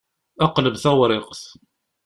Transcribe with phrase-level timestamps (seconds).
[0.53, 1.41] Qleb tawṛiqt.